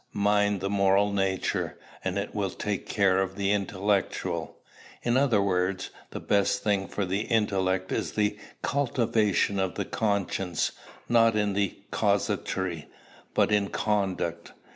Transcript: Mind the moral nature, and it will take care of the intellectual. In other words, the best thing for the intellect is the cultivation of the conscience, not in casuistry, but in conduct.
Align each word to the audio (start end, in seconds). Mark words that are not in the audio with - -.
Mind 0.13 0.61
the 0.61 0.69
moral 0.71 1.13
nature, 1.13 1.77
and 2.03 2.17
it 2.17 2.33
will 2.33 2.49
take 2.49 2.87
care 2.89 3.19
of 3.19 3.35
the 3.35 3.51
intellectual. 3.51 4.57
In 5.03 5.15
other 5.15 5.43
words, 5.43 5.91
the 6.09 6.19
best 6.19 6.63
thing 6.63 6.87
for 6.87 7.05
the 7.05 7.19
intellect 7.19 7.91
is 7.91 8.13
the 8.13 8.35
cultivation 8.63 9.59
of 9.59 9.75
the 9.75 9.85
conscience, 9.85 10.71
not 11.07 11.35
in 11.35 11.53
casuistry, 11.91 12.87
but 13.35 13.51
in 13.51 13.67
conduct. 13.69 14.53